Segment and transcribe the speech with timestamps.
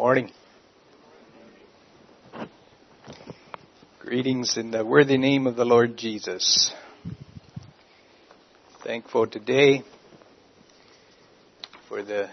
[0.00, 0.32] morning.
[3.98, 6.72] Greetings in the worthy name of the Lord Jesus.
[8.82, 9.82] Thankful today
[11.86, 12.30] for the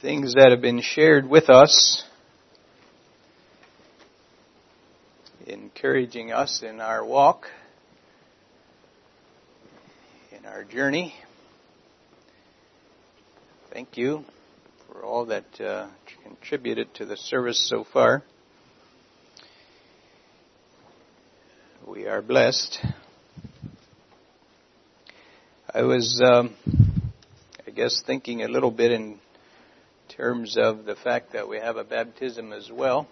[0.00, 2.02] things that have been shared with us,
[5.46, 7.46] encouraging us in our walk,
[10.36, 11.14] in our journey.
[13.72, 14.24] Thank you
[14.92, 15.88] for all that uh,
[16.22, 18.22] contributed to the service so far.
[21.86, 22.78] We are blessed.
[25.72, 26.54] I was, um,
[27.66, 29.18] I guess, thinking a little bit in
[30.08, 33.08] terms of the fact that we have a baptism as well,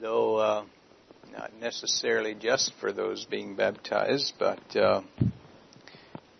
[0.00, 0.64] though uh,
[1.32, 5.00] not necessarily just for those being baptized, but uh,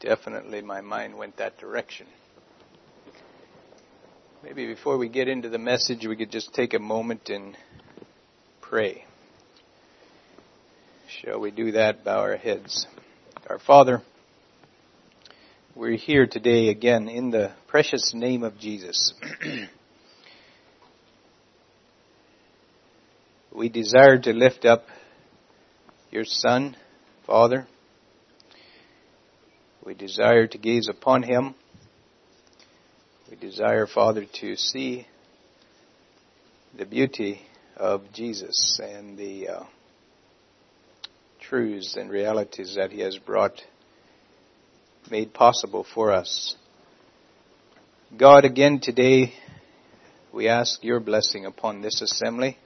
[0.00, 2.06] definitely my mind went that direction.
[4.44, 7.56] Maybe before we get into the message, we could just take a moment and
[8.60, 9.06] pray.
[11.08, 12.04] Shall we do that?
[12.04, 12.86] Bow our heads.
[13.48, 14.02] Our Father,
[15.74, 19.14] we're here today again in the precious name of Jesus.
[23.50, 24.84] we desire to lift up
[26.10, 26.76] your Son,
[27.26, 27.66] Father,
[29.86, 31.54] we desire to gaze upon him.
[33.34, 35.08] We desire, Father, to see
[36.78, 37.40] the beauty
[37.76, 39.62] of Jesus and the uh,
[41.40, 43.60] truths and realities that he has brought,
[45.10, 46.54] made possible for us.
[48.16, 49.32] God, again today,
[50.32, 52.56] we ask your blessing upon this assembly,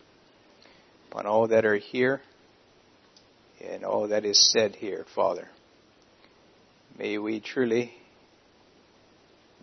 [1.10, 2.20] upon all that are here,
[3.66, 5.48] and all that is said here, Father.
[6.98, 7.94] May we truly,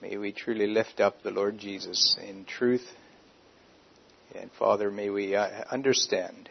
[0.02, 2.86] may we truly lift up the Lord Jesus in truth.
[4.34, 6.50] And Father, may we uh, understand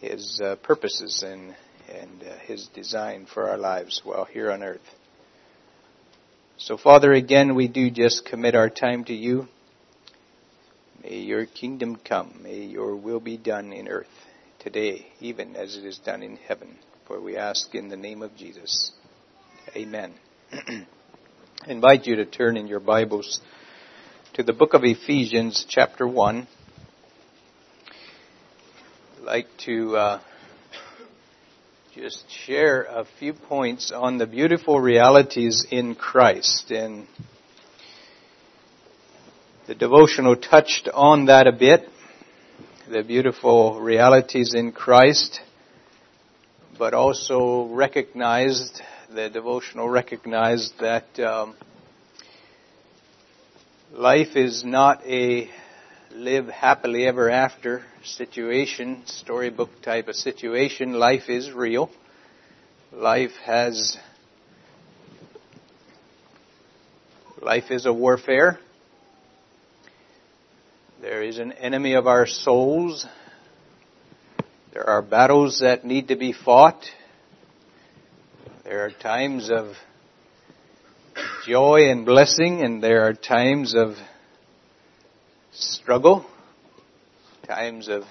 [0.00, 1.54] His uh, purposes and,
[1.88, 4.80] and uh, His design for our lives while here on earth.
[6.56, 9.48] So Father, again, we do just commit our time to you.
[11.02, 12.40] May your kingdom come.
[12.42, 14.06] May your will be done in earth
[14.60, 16.78] today, even as it is done in heaven.
[17.06, 18.92] For we ask in the name of Jesus.
[19.76, 20.14] Amen.
[21.66, 23.40] I invite you to turn in your Bibles
[24.34, 26.46] to the book of Ephesians, chapter 1.
[29.16, 30.20] I'd like to uh,
[31.94, 36.70] just share a few points on the beautiful realities in Christ.
[36.70, 37.06] And
[39.66, 41.88] the devotional touched on that a bit.
[42.90, 45.40] The beautiful realities in Christ
[46.78, 48.82] but also recognized,
[49.14, 51.54] the devotional recognized that um,
[53.92, 55.48] life is not a
[56.12, 60.94] live happily ever after situation, storybook type of situation.
[60.94, 61.90] Life is real.
[62.92, 63.96] Life has,
[67.40, 68.58] life is a warfare.
[71.00, 73.06] There is an enemy of our souls
[74.74, 76.84] there are battles that need to be fought.
[78.64, 79.74] There are times of
[81.46, 83.96] joy and blessing, and there are times of
[85.52, 86.24] struggle,
[87.46, 88.04] times of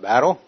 [0.00, 0.40] battle.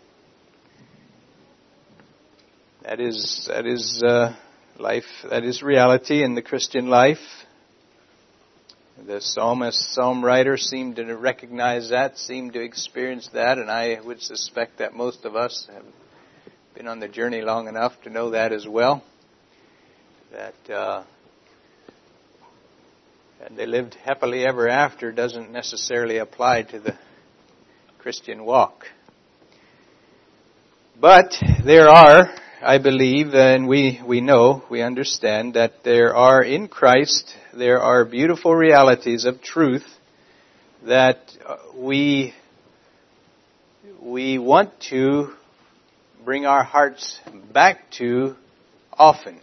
[2.82, 4.34] That is that is uh,
[4.78, 5.04] life.
[5.28, 7.19] That is reality in the Christian life.
[9.06, 14.22] The psalmist, psalm writer seemed to recognize that, seemed to experience that, and I would
[14.22, 15.84] suspect that most of us have
[16.75, 19.03] been on the journey long enough to know that as well.
[20.33, 21.05] That uh,
[23.45, 26.97] and they lived happily ever after doesn't necessarily apply to the
[27.99, 28.87] Christian walk.
[31.01, 31.34] But
[31.65, 37.34] there are I believe and we, we know, we understand that there are in Christ,
[37.55, 39.87] there are beautiful realities of truth
[40.84, 41.19] that
[41.75, 42.34] we,
[44.03, 45.33] we want to
[46.25, 47.19] bring our hearts
[47.53, 48.34] back to
[48.93, 49.41] often.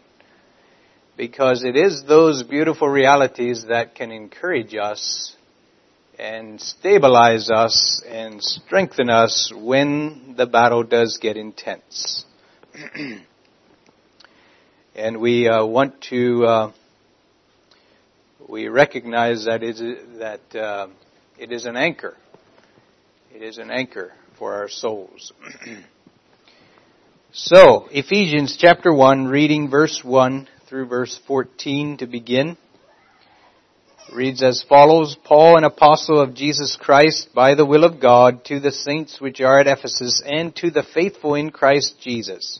[1.15, 5.35] Because it is those beautiful realities that can encourage us
[6.19, 12.25] and stabilize us and strengthen us when the battle does get intense.
[14.95, 16.71] and we uh, want to uh,
[18.47, 19.79] we recognize that is
[20.19, 20.87] that uh,
[21.39, 22.15] it is an anchor.
[23.33, 25.33] It is an anchor for our souls.
[27.39, 32.57] so Ephesians chapter one, reading verse one through verse fourteen to begin.
[34.11, 38.59] reads as follows, Paul, an apostle of Jesus Christ, by the will of God, to
[38.59, 42.59] the saints which are at Ephesus, and to the faithful in Christ Jesus.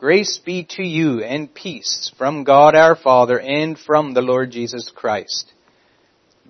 [0.00, 4.90] Grace be to you and peace from God our Father and from the Lord Jesus
[4.94, 5.52] Christ.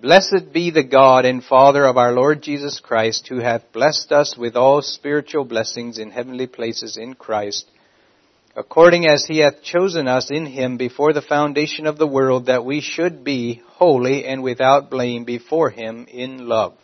[0.03, 4.37] Blessed be the God and Father of our Lord Jesus Christ, who hath blessed us
[4.37, 7.71] with all spiritual blessings in heavenly places in Christ,
[8.57, 12.65] according as he hath chosen us in him before the foundation of the world, that
[12.65, 16.75] we should be holy and without blame before him in love,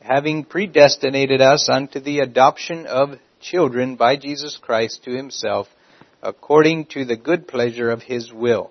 [0.00, 5.68] having predestinated us unto the adoption of children by Jesus Christ to himself,
[6.22, 8.70] according to the good pleasure of his will,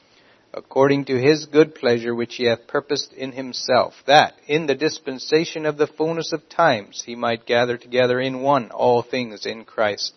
[0.53, 5.65] according to his good pleasure which he hath purposed in himself, that in the dispensation
[5.65, 10.13] of the fullness of times he might gather together in one all things in Christ,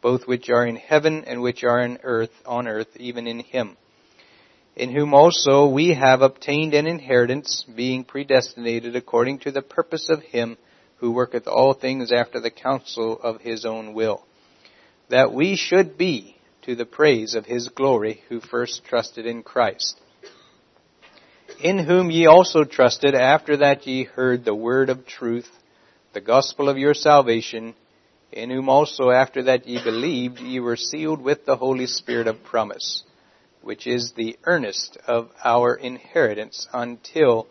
[0.00, 3.76] both which are in heaven and which are in earth, on earth, even in him
[4.76, 10.22] in whom also we have obtained an inheritance, being predestinated according to the purpose of
[10.22, 10.56] him
[10.96, 14.24] who worketh all things after the counsel of his own will,
[15.10, 16.33] that we should be
[16.64, 20.00] to the praise of his glory who first trusted in Christ,
[21.62, 25.50] in whom ye also trusted after that ye heard the word of truth,
[26.12, 27.74] the gospel of your salvation,
[28.32, 32.42] in whom also after that ye believed ye were sealed with the Holy Spirit of
[32.42, 33.04] promise
[33.64, 37.46] which is the earnest of our inheritance until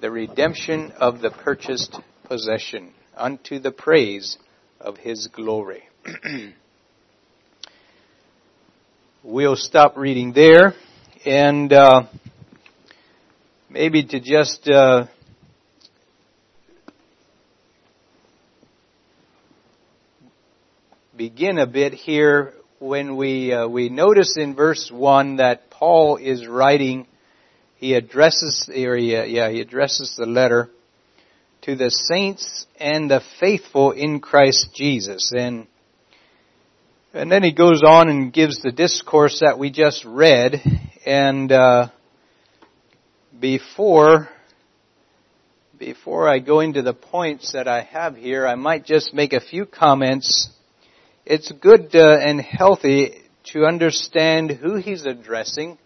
[0.00, 4.38] the redemption of the purchased possession unto the praise
[4.80, 5.82] of his glory.
[9.30, 10.72] we'll stop reading there
[11.26, 12.04] and uh,
[13.68, 15.04] maybe to just uh,
[21.14, 26.46] begin a bit here when we uh, we notice in verse one that Paul is
[26.46, 27.06] writing,
[27.76, 30.70] he addresses or he, uh, yeah he addresses the letter
[31.62, 35.66] to the saints and the faithful in Christ Jesus, and
[37.14, 40.60] and then he goes on and gives the discourse that we just read,
[41.06, 41.88] and uh,
[43.38, 44.28] before
[45.78, 49.40] before I go into the points that I have here, I might just make a
[49.40, 50.48] few comments.
[51.24, 53.14] It's good uh, and healthy
[53.52, 55.78] to understand who he's addressing,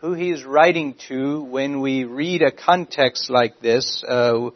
[0.00, 4.50] who he's writing to when we read a context like this, uh,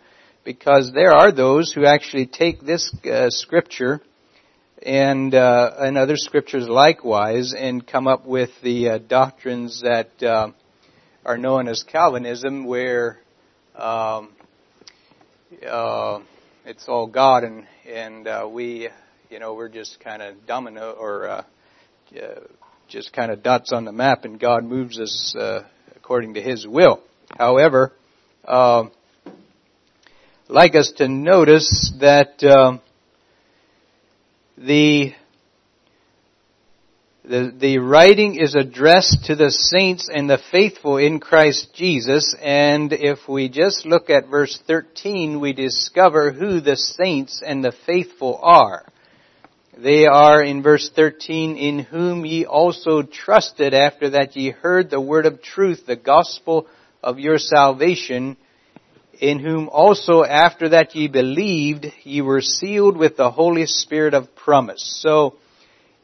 [0.44, 4.02] because there are those who actually take this uh, scripture
[4.84, 10.50] and uh, and other scriptures likewise and come up with the uh, doctrines that uh,
[11.24, 13.18] are known as Calvinism, where
[13.76, 14.32] um,
[15.52, 18.88] it's all God and and we
[19.30, 21.44] you know, we're just kind of domino or uh,
[22.20, 22.40] uh,
[22.88, 25.62] just kind of dots on the map, and God moves us uh,
[25.94, 27.00] according to His will.
[27.38, 27.92] However,
[28.44, 28.86] uh,
[30.48, 32.78] like us to notice that uh,
[34.60, 35.12] the
[37.22, 42.92] the, the writing is addressed to the saints and the faithful in Christ Jesus, and
[42.92, 48.40] if we just look at verse 13, we discover who the saints and the faithful
[48.42, 48.84] are.
[49.78, 55.00] They are in verse 13, in whom ye also trusted after that ye heard the
[55.00, 56.66] word of truth, the gospel
[57.02, 58.36] of your salvation,
[59.20, 64.34] in whom also after that ye believed, ye were sealed with the Holy Spirit of
[64.34, 64.98] promise.
[65.02, 65.36] So,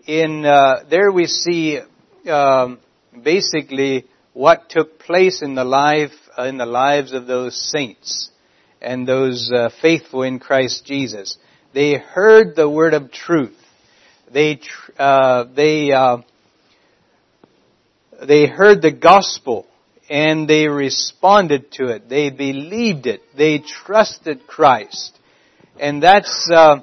[0.06, 1.80] in uh, there we see
[2.28, 2.78] um,
[3.25, 4.04] basically
[4.35, 8.30] what took place in the life uh, in the lives of those saints
[8.82, 11.38] and those uh, faithful in Christ Jesus.
[11.73, 13.56] They heard the word of truth.
[14.30, 14.61] They,
[14.99, 16.18] uh, they, uh,
[18.26, 19.66] they heard the gospel
[20.08, 22.08] and they responded to it.
[22.08, 23.22] They believed it.
[23.36, 25.18] They trusted Christ.
[25.78, 26.80] And that's, uh,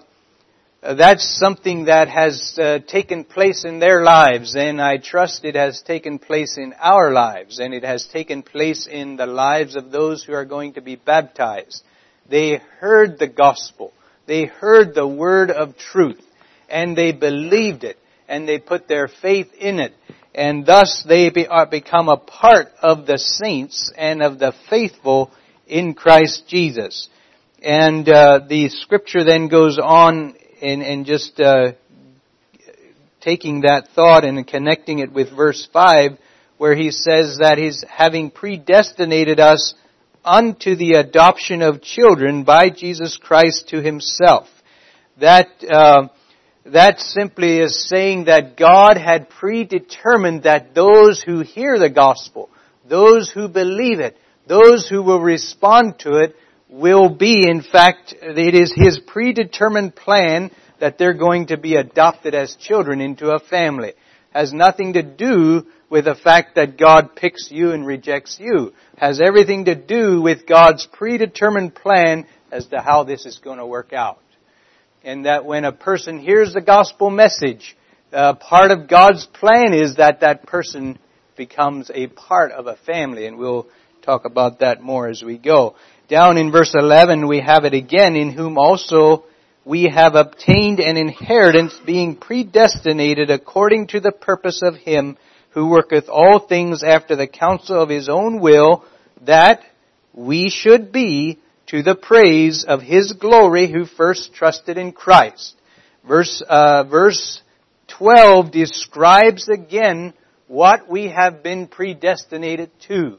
[0.81, 5.81] that's something that has uh, taken place in their lives, and I trust it has
[5.81, 10.23] taken place in our lives, and it has taken place in the lives of those
[10.23, 11.83] who are going to be baptized.
[12.29, 13.93] They heard the gospel.
[14.25, 16.23] They heard the word of truth
[16.69, 19.93] and they believed it and they put their faith in it.
[20.35, 25.31] And thus they be, are become a part of the saints and of the faithful
[25.67, 27.07] in Christ Jesus.
[27.61, 31.73] And uh, the scripture then goes on and, and just uh,
[33.21, 36.17] taking that thought and connecting it with verse 5
[36.57, 39.73] where he says that he's having predestinated us
[40.23, 44.47] unto the adoption of children by Jesus Christ to himself.
[45.19, 46.07] That, uh,
[46.65, 52.49] that simply is saying that God had predetermined that those who hear the gospel,
[52.87, 54.17] those who believe it,
[54.47, 56.35] those who will respond to it
[56.69, 62.33] will be, in fact, it is His predetermined plan that they're going to be adopted
[62.33, 63.93] as children into a family.
[64.31, 68.73] Has nothing to do with the fact that God picks you and rejects you.
[68.97, 73.65] Has everything to do with God's predetermined plan as to how this is going to
[73.65, 74.19] work out.
[75.03, 77.75] And that when a person hears the gospel message,
[78.13, 80.97] uh, part of God's plan is that that person
[81.35, 83.67] becomes a part of a family, and we'll
[84.01, 85.75] talk about that more as we go.
[86.07, 89.25] Down in verse 11, we have it again, in whom also
[89.65, 95.17] we have obtained an inheritance being predestinated according to the purpose of Him
[95.49, 98.85] who worketh all things after the counsel of His own will,
[99.25, 99.61] that
[100.13, 101.39] we should be
[101.73, 105.55] to the praise of His glory who first trusted in Christ.
[106.07, 107.41] Verse, uh, verse
[107.87, 110.13] 12 describes again
[110.45, 113.17] what we have been predestinated to.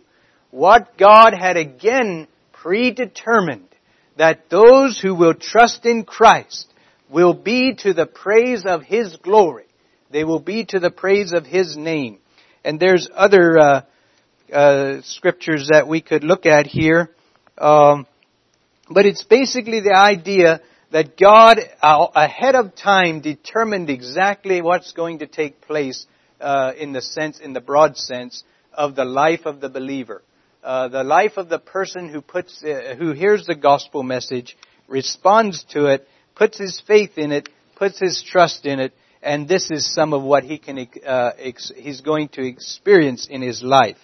[0.53, 3.67] What God had again predetermined
[4.19, 6.73] that those who will trust in Christ
[7.11, 9.67] will be to the praise of His glory.
[10.13, 12.19] They will be to the praise of His name.
[12.65, 13.83] And there's other uh,
[14.53, 17.11] uh, scriptures that we could look at here,
[17.59, 18.07] um,
[18.91, 20.61] but it's basically the idea
[20.91, 26.07] that God uh, ahead of time determined exactly what's going to take place
[26.41, 30.23] uh, in the sense, in the broad sense, of the life of the believer.
[30.63, 34.57] Uh, the life of the person who puts, uh, who hears the gospel message,
[34.89, 39.71] responds to it, puts his faith in it, puts his trust in it, and this
[39.71, 43.99] is some of what he can, uh, ex- he's going to experience in his life.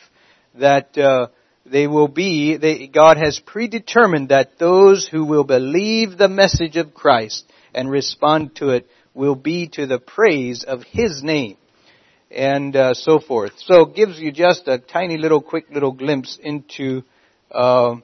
[0.55, 1.29] That uh,
[1.67, 6.95] they will be, they, God has predetermined that those who will believe the message of
[6.95, 11.57] Christ and respond to it will be to the praise of His name
[12.31, 13.53] and uh, so forth.
[13.59, 17.03] So it gives you just a tiny little, quick little glimpse into
[17.51, 17.97] uh,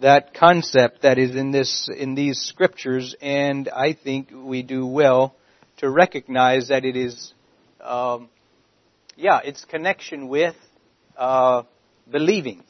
[0.00, 5.34] that concept that is in this in these scriptures, and I think we do well
[5.78, 7.32] to recognize that it is,
[7.80, 8.28] um,
[9.16, 10.54] yeah, its connection with
[11.16, 11.62] uh,
[12.10, 12.62] believing,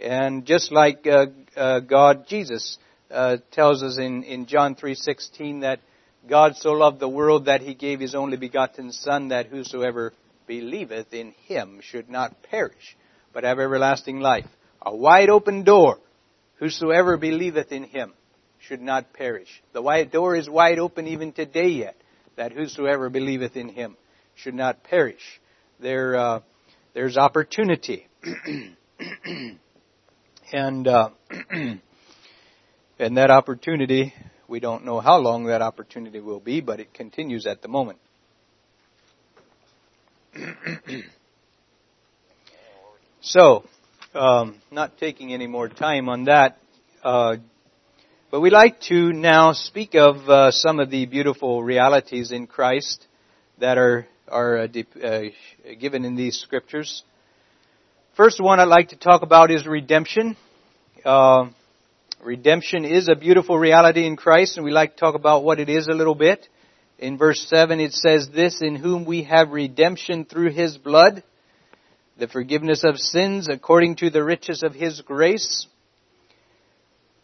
[0.00, 1.26] and just like uh,
[1.56, 2.78] uh, God, Jesus
[3.10, 5.80] uh, tells us in in John three sixteen that
[6.28, 10.12] God so loved the world that he gave his only begotten Son, that whosoever
[10.46, 12.96] believeth in him should not perish,
[13.32, 14.46] but have everlasting life.
[14.82, 15.98] A wide open door.
[16.58, 18.14] Whosoever believeth in him
[18.58, 19.62] should not perish.
[19.72, 21.96] The wide door is wide open even today yet,
[22.36, 23.96] that whosoever believeth in him
[24.34, 25.40] should not perish.
[25.80, 26.40] There, uh,
[26.94, 28.06] there's opportunity.
[30.52, 31.10] and, uh,
[32.98, 34.12] and that opportunity
[34.48, 37.98] we don't know how long that opportunity will be, but it continues at the moment.
[43.20, 43.64] so,
[44.14, 46.58] um, not taking any more time on that,
[47.02, 47.36] uh,
[48.30, 53.06] but we like to now speak of uh, some of the beautiful realities in Christ
[53.58, 54.66] that are are uh,
[55.02, 55.22] uh
[55.78, 57.04] given in these scriptures.
[58.16, 60.38] First one I'd like to talk about is redemption.
[61.04, 61.50] Uh,
[62.24, 65.68] Redemption is a beautiful reality in Christ, and we like to talk about what it
[65.68, 66.48] is a little bit.
[66.98, 71.22] In verse 7 it says this, in whom we have redemption through His blood,
[72.18, 75.66] the forgiveness of sins according to the riches of His grace.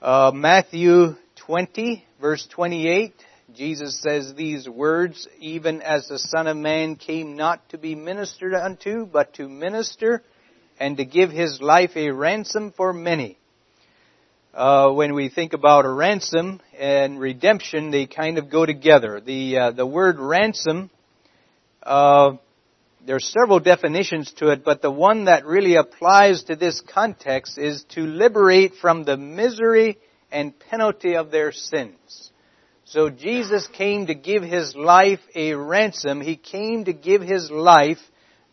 [0.03, 1.15] Uh, Matthew
[1.47, 3.15] 20 verse 28,
[3.57, 8.55] Jesus says these words, even as the Son of Man came not to be ministered
[8.55, 10.23] unto, but to minister
[10.83, 13.39] and to give His life a ransom for many
[14.55, 19.21] uh, when we think about a ransom and redemption, they kind of go together.
[19.21, 20.91] The uh, the word ransom,
[21.83, 22.37] uh,
[23.09, 27.85] are several definitions to it, but the one that really applies to this context is
[27.91, 29.99] to liberate from the misery
[30.31, 32.31] and penalty of their sins.
[32.85, 36.21] So Jesus came to give his life a ransom.
[36.21, 38.01] He came to give his life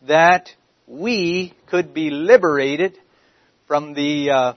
[0.06, 0.50] that
[0.90, 2.98] we could be liberated
[3.68, 4.52] from the uh,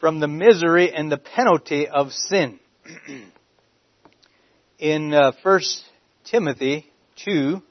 [0.00, 2.58] from the misery and the penalty of sin.
[4.78, 5.60] In uh, 1
[6.24, 6.90] Timothy
[7.24, 7.62] 2,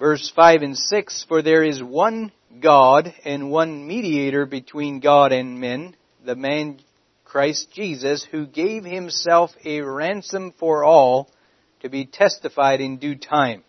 [0.00, 5.60] verse 5 and 6, For there is one God and one mediator between God and
[5.60, 6.80] men, the man
[7.24, 11.30] Christ Jesus, who gave himself a ransom for all
[11.82, 13.62] to be testified in due time.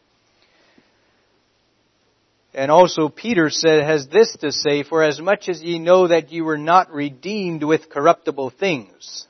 [2.58, 6.32] And also Peter said, has this to say, for as much as ye know that
[6.32, 9.28] ye were not redeemed with corruptible things,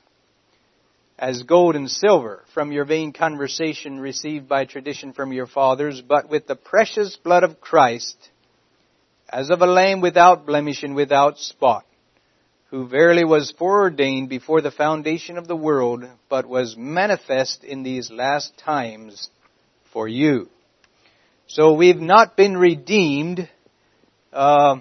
[1.18, 6.30] as gold and silver from your vain conversation received by tradition from your fathers, but
[6.30, 8.16] with the precious blood of Christ,
[9.28, 11.84] as of a lamb without blemish and without spot,
[12.70, 18.10] who verily was foreordained before the foundation of the world, but was manifest in these
[18.10, 19.28] last times
[19.92, 20.48] for you.
[21.50, 23.48] So we've not been redeemed
[24.34, 24.80] uh,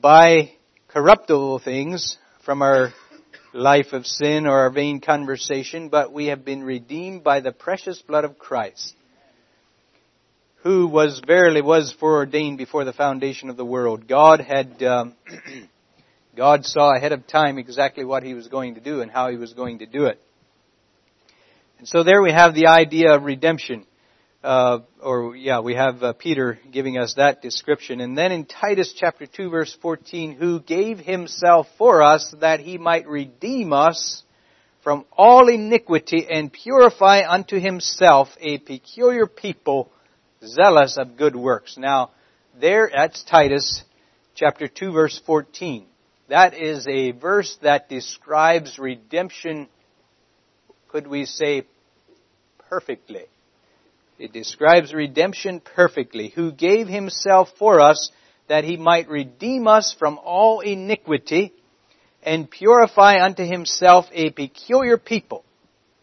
[0.00, 0.50] by
[0.88, 2.92] corruptible things from our
[3.52, 8.02] life of sin or our vain conversation, but we have been redeemed by the precious
[8.02, 8.96] blood of Christ,
[10.64, 14.08] who was verily was foreordained before the foundation of the world.
[14.08, 15.14] God had, um,
[16.36, 19.36] God saw ahead of time exactly what He was going to do and how He
[19.36, 20.20] was going to do it.
[21.78, 23.86] And so there we have the idea of redemption
[24.44, 28.00] uh, or yeah, we have uh, Peter giving us that description.
[28.00, 32.76] And then in Titus chapter 2 verse 14, who gave himself for us that he
[32.76, 34.22] might redeem us
[34.82, 39.90] from all iniquity and purify unto himself a peculiar people
[40.44, 41.78] zealous of good works.
[41.78, 42.10] Now,
[42.60, 43.82] there, that's Titus
[44.34, 45.86] chapter 2 verse 14.
[46.28, 49.68] That is a verse that describes redemption,
[50.88, 51.66] could we say,
[52.68, 53.24] perfectly.
[54.18, 58.10] It describes redemption perfectly, who gave himself for us
[58.48, 61.52] that he might redeem us from all iniquity
[62.22, 65.44] and purify unto himself a peculiar people,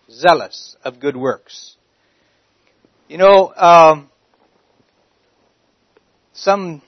[0.09, 1.75] zealous of good works.
[3.07, 4.09] You know, um,
[6.33, 6.81] some,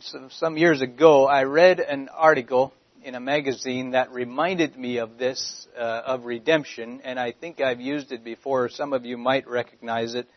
[0.00, 2.72] some, some years ago, I read an article
[3.04, 7.80] in a magazine that reminded me of this, uh, of redemption, and I think I've
[7.80, 8.68] used it before.
[8.68, 10.28] Some of you might recognize it.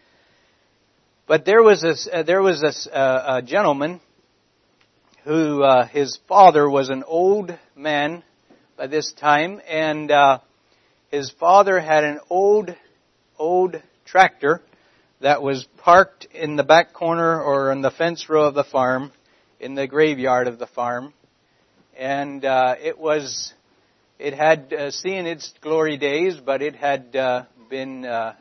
[1.27, 3.99] But there was a, uh, there was a, uh, a gentleman
[5.23, 8.23] who, uh, his father was an old man
[8.77, 10.39] by this time, and uh,
[11.09, 12.75] his father had an old,
[13.37, 14.61] old tractor
[15.19, 19.11] that was parked in the back corner or in the fence row of the farm,
[19.59, 21.13] in the graveyard of the farm
[21.97, 23.53] and uh, it was
[24.19, 28.35] it had uh, seen its glory days, but it had uh, been, uh,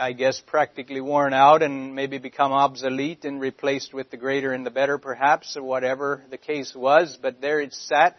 [0.00, 4.64] I guess, practically worn out and maybe become obsolete and replaced with the greater and
[4.64, 7.18] the better, perhaps, or whatever the case was.
[7.20, 8.16] But there it sat,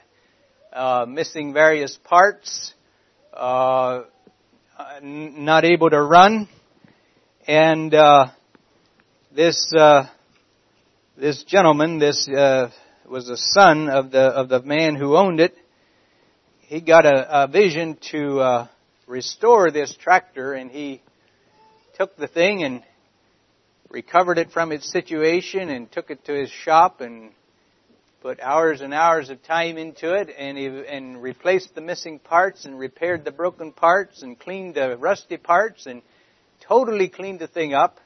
[0.71, 2.75] uh, missing various parts,
[3.33, 4.03] uh,
[5.01, 6.47] not able to run,
[7.47, 8.27] and uh,
[9.35, 10.05] this uh,
[11.17, 12.69] this gentleman, this uh,
[13.07, 15.55] was a son of the of the man who owned it.
[16.59, 18.67] He got a, a vision to uh,
[19.07, 21.01] restore this tractor, and he
[21.95, 22.83] took the thing and
[23.89, 27.31] recovered it from its situation and took it to his shop and
[28.21, 32.65] put hours and hours of time into it and he, and replaced the missing parts
[32.65, 36.01] and repaired the broken parts and cleaned the rusty parts and
[36.67, 37.99] totally cleaned the thing up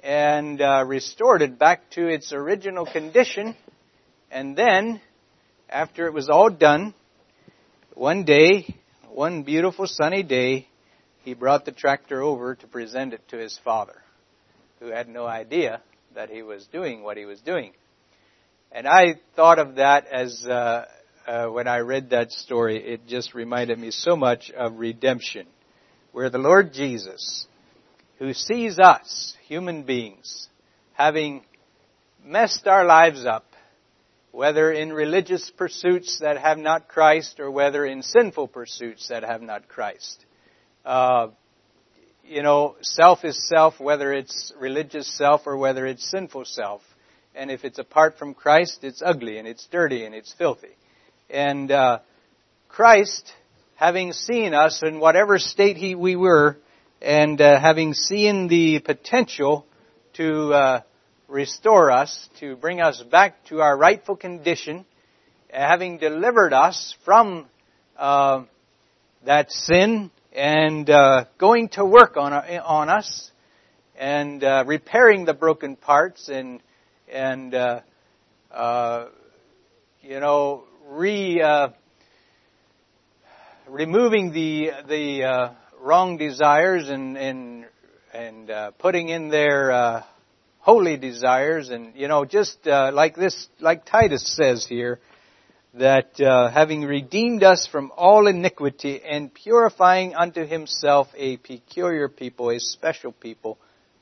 [0.00, 3.56] and uh, restored it back to its original condition
[4.30, 5.00] and then,
[5.68, 6.94] after it was all done,
[7.94, 8.74] one day,
[9.08, 10.68] one beautiful sunny day,
[11.22, 14.02] he brought the tractor over to present it to his father,
[14.80, 15.82] who had no idea
[16.14, 17.72] that he was doing what he was doing.
[18.72, 20.84] And I thought of that as uh,
[21.26, 25.46] uh, when I read that story, it just reminded me so much of redemption,
[26.12, 27.46] where the Lord Jesus,
[28.18, 30.48] who sees us, human beings,
[30.92, 31.44] having
[32.24, 33.44] messed our lives up,
[34.36, 39.40] whether in religious pursuits that have not Christ or whether in sinful pursuits that have
[39.40, 40.26] not Christ.
[40.84, 41.28] Uh,
[42.22, 46.82] you know, self is self, whether it's religious self or whether it's sinful self.
[47.34, 50.76] And if it's apart from Christ, it's ugly and it's dirty and it's filthy.
[51.30, 52.00] And uh,
[52.68, 53.32] Christ,
[53.76, 56.58] having seen us in whatever state he, we were,
[57.00, 59.64] and uh, having seen the potential
[60.18, 60.80] to uh,
[61.28, 64.84] restore us, to bring us back to our rightful condition,
[65.50, 67.46] having delivered us from
[67.96, 68.44] uh,
[69.24, 73.30] that sin and uh, going to work on, on us
[73.98, 76.60] and uh, repairing the broken parts and
[77.10, 77.80] and uh,
[78.52, 79.06] uh,
[80.02, 81.68] you know re uh,
[83.68, 87.66] removing the the wrong desires and and
[88.12, 90.04] and putting in their
[90.66, 94.98] holy desires and you know just uh, like this like titus says here
[95.74, 102.50] that uh, having redeemed us from all iniquity and purifying unto himself a peculiar people,
[102.50, 103.58] a special people,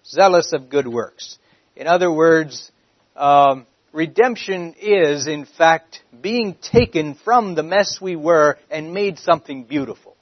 [0.07, 1.39] zealous of good works.
[1.77, 2.71] In other words,
[3.15, 9.65] um, redemption is, in fact, being taken from the mess we were and made something
[9.65, 10.17] beautiful.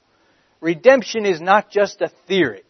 [0.59, 2.63] Redemption is not just a theory.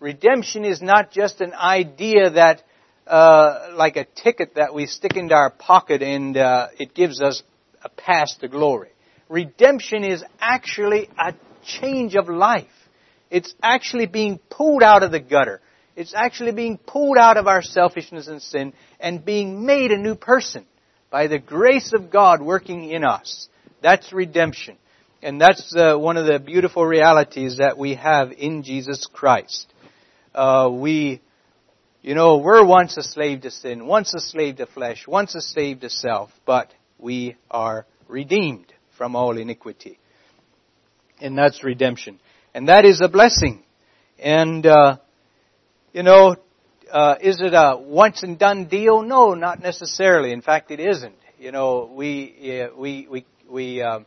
[0.00, 2.62] Redemption is not just an idea that,
[3.06, 7.42] uh, like a ticket that we stick into our pocket and uh, it gives us
[7.82, 8.90] a pass to glory.
[9.28, 12.66] Redemption is actually a change of life.
[13.30, 15.60] It's actually being pulled out of the gutter.
[15.96, 20.14] It's actually being pulled out of our selfishness and sin and being made a new
[20.14, 20.66] person
[21.10, 23.48] by the grace of God working in us.
[23.82, 24.76] That's redemption.
[25.22, 29.72] And that's uh, one of the beautiful realities that we have in Jesus Christ.
[30.34, 31.20] Uh, we,
[32.04, 35.40] you know, we're once a slave to sin, once a slave to flesh, once a
[35.40, 38.66] slave to self, but we are redeemed
[38.98, 39.98] from all iniquity.
[41.22, 42.20] And that's redemption.
[42.52, 43.64] And that is a blessing.
[44.18, 44.98] And, uh,
[45.94, 46.36] you know,
[46.92, 49.00] uh, is it a once and done deal?
[49.00, 50.30] No, not necessarily.
[50.32, 51.16] In fact, it isn't.
[51.38, 54.04] You know, we, uh, we, we, we, um,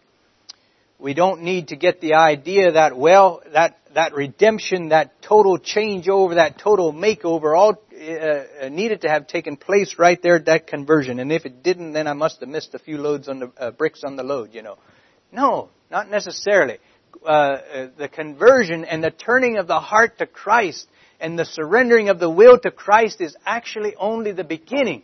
[0.99, 6.35] we don't need to get the idea that, well, that, that redemption, that total changeover,
[6.35, 10.67] that total makeover, all uh, uh, needed to have taken place right there at that
[10.67, 11.19] conversion.
[11.19, 13.71] And if it didn't, then I must have missed a few loads on the uh,
[13.71, 14.53] bricks on the load.
[14.53, 14.77] You know,
[15.31, 16.77] no, not necessarily.
[17.25, 20.87] Uh, uh, the conversion and the turning of the heart to Christ
[21.19, 25.03] and the surrendering of the will to Christ is actually only the beginning.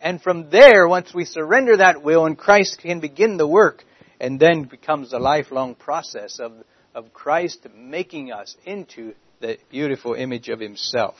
[0.00, 3.84] And from there, once we surrender that will and Christ can begin the work,
[4.20, 6.52] and then becomes a lifelong process of,
[6.94, 11.16] of Christ making us into the beautiful image of Himself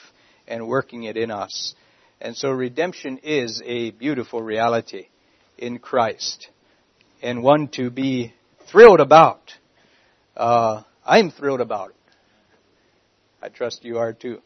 [0.46, 1.74] and working it in us.
[2.20, 5.08] And so redemption is a beautiful reality
[5.58, 6.48] in Christ
[7.22, 8.34] and one to be
[8.70, 9.52] thrilled about.
[10.36, 11.96] Uh, I'm thrilled about it.
[13.42, 14.40] I trust you are too.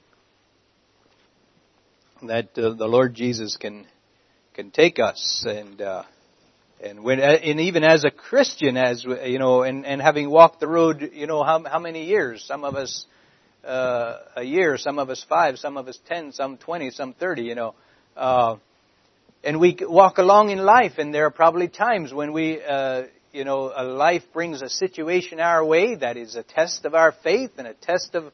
[2.22, 3.86] That uh, the Lord Jesus can
[4.54, 6.04] can take us and uh,
[6.82, 10.66] and when and even as a Christian, as you know, and and having walked the
[10.66, 12.42] road, you know, how how many years?
[12.44, 13.06] Some of us
[13.66, 17.42] uh, a year, some of us five, some of us ten, some twenty, some thirty.
[17.42, 17.74] You know,
[18.16, 18.56] uh,
[19.44, 23.44] and we walk along in life, and there are probably times when we, uh, you
[23.44, 27.52] know, a life brings a situation our way that is a test of our faith
[27.58, 28.32] and a test of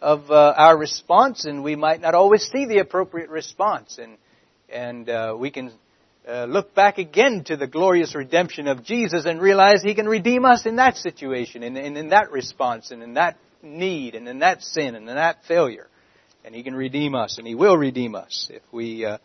[0.00, 4.16] of uh, our response, and we might not always see the appropriate response, and
[4.68, 5.72] and uh, we can
[6.28, 10.44] uh, look back again to the glorious redemption of Jesus and realize He can redeem
[10.44, 14.40] us in that situation, and, and in that response, and in that need, and in
[14.40, 15.88] that sin, and in that failure,
[16.44, 19.18] and He can redeem us, and He will redeem us if we uh,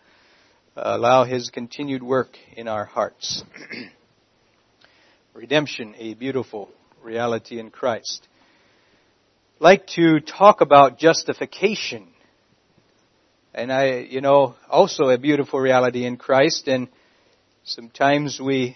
[0.76, 3.43] allow His continued work in our hearts.
[5.34, 6.69] Redemption, a beautiful
[7.02, 8.28] reality in Christ
[9.63, 12.10] like to talk about justification.
[13.54, 16.67] And I, you know, also a beautiful reality in Christ.
[16.67, 16.89] And
[17.63, 18.76] sometimes we,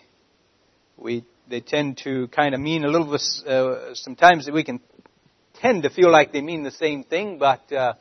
[0.95, 4.79] we, they tend to kind of mean a little bit, uh, sometimes we can
[5.61, 7.93] tend to feel like they mean the same thing, but, uh,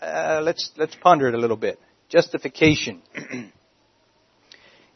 [0.00, 1.78] uh, let's, let's ponder it a little bit.
[2.08, 3.02] Justification.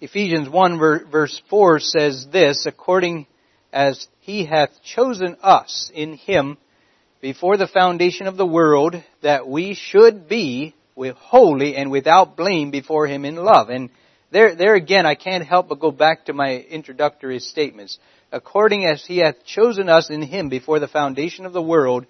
[0.00, 3.26] Ephesians 1 verse 4 says this, according
[3.72, 6.58] as he hath chosen us in him
[7.20, 13.06] before the foundation of the world that we should be holy and without blame before
[13.06, 13.68] him in love.
[13.68, 13.90] And
[14.32, 17.98] there, there again, I can't help but go back to my introductory statements.
[18.32, 22.06] According as he hath chosen us in him before the foundation of the world,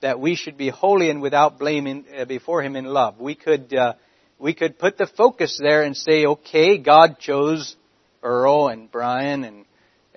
[0.00, 3.20] that we should be holy and without blame in, uh, before him in love.
[3.20, 3.94] We could, uh,
[4.38, 7.76] we could put the focus there and say, okay, God chose
[8.22, 9.64] Earl and Brian and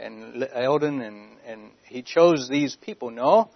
[0.02, 3.12] and Eldon and, and he chose these people.
[3.12, 3.50] No.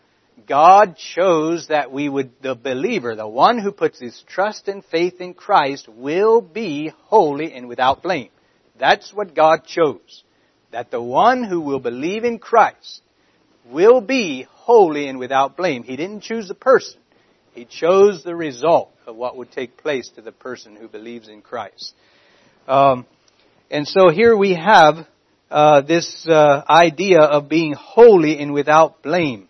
[0.48, 5.22] God chose that we would, the believer, the one who puts his trust and faith
[5.22, 8.30] in Christ will be holy and without blame.
[8.78, 10.24] That's what God chose.
[10.72, 13.02] That the one who will believe in Christ
[13.66, 15.84] will be holy and without blame.
[15.84, 17.00] He didn't choose the person.
[17.54, 21.42] He chose the result of what would take place to the person who believes in
[21.42, 21.94] Christ.
[22.68, 23.06] Um,
[23.72, 25.08] and so here we have
[25.50, 29.48] uh, this uh, idea of being holy and without blame.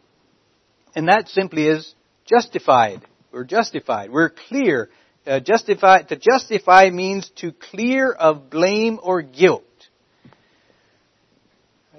[0.95, 1.93] And that simply is
[2.25, 3.01] justified.
[3.31, 4.12] We're justified.
[4.12, 4.89] We're clear.
[5.27, 9.63] Uh, justify, to justify means to clear of blame or guilt.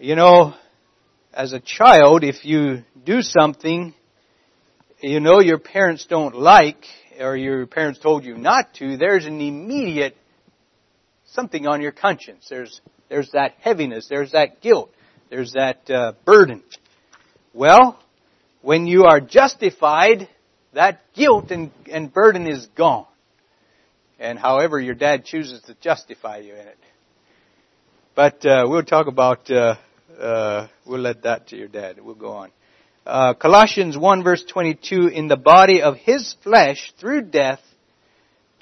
[0.01, 0.55] You know,
[1.33, 3.95] as a child, if you do something
[5.01, 6.85] you know your parents don't like,
[7.21, 10.17] or your parents told you not to, there's an immediate
[11.33, 12.47] something on your conscience.
[12.49, 14.07] There's, there's that heaviness.
[14.09, 14.91] There's that guilt.
[15.29, 16.63] There's that uh, burden.
[17.53, 17.99] Well,
[18.67, 20.29] when you are justified,
[20.73, 23.07] that guilt and, and burden is gone.
[24.19, 26.79] And however your dad chooses to justify you in it.
[28.17, 29.77] But uh, we'll talk about, uh,
[30.19, 32.01] uh, we'll let that to your dad.
[32.03, 32.51] We'll go on.
[33.07, 37.61] Uh, Colossians 1 verse 22, in the body of his flesh through death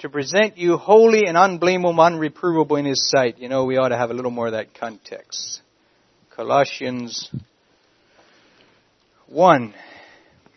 [0.01, 3.39] to present you holy and unblameable, unreprovable in his sight.
[3.39, 5.63] You know, we ought to have a little more of that context.
[6.37, 7.31] Colossians
[9.29, 9.73] 1.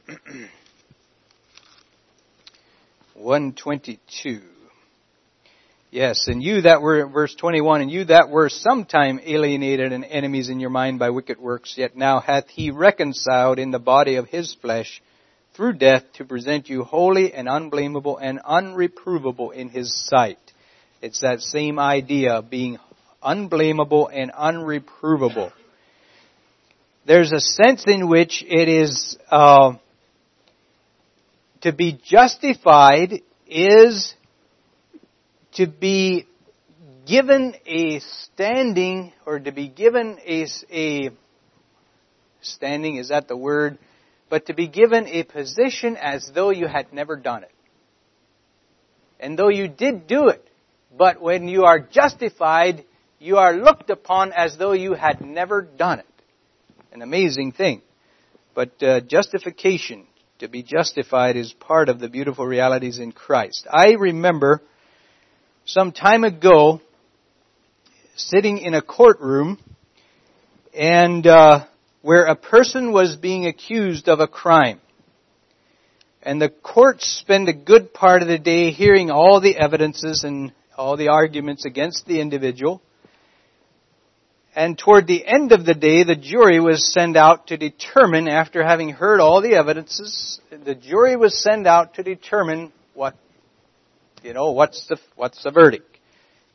[3.15, 4.41] 122.
[5.91, 10.49] Yes, and you that were, verse 21, and you that were sometime alienated and enemies
[10.49, 14.27] in your mind by wicked works, yet now hath he reconciled in the body of
[14.27, 15.01] his flesh
[15.55, 20.39] through death to present you holy and unblameable and unreprovable in his sight.
[21.01, 22.77] It's that same idea of being
[23.23, 25.51] unblameable and unreprovable.
[27.05, 29.75] There's a sense in which it is uh,
[31.67, 34.15] to be justified is
[35.51, 36.25] to be
[37.06, 41.10] given a standing or to be given a, a
[42.39, 43.77] standing is that the word?
[44.30, 47.51] But to be given a position as though you had never done it.
[49.19, 50.47] And though you did do it
[50.97, 52.86] but when you are justified
[53.19, 56.06] you are looked upon as though you had never done it.
[56.93, 57.82] An amazing thing.
[58.56, 60.08] But uh, justification
[60.39, 64.62] to be justified is part of the beautiful realities in Christ i remember
[65.65, 66.82] some time ago
[68.15, 69.60] sitting in a courtroom
[70.73, 71.65] and uh,
[72.02, 74.80] where a person was being accused of a crime.
[76.21, 80.52] And the court spent a good part of the day hearing all the evidences and
[80.78, 82.82] all the arguments against the individual.
[84.57, 88.63] And toward the end of the day, the jury was sent out to determine, after
[88.63, 93.13] having heard all the evidences, the jury was sent out to determine what
[94.23, 95.99] you know, what's the, what's the verdict?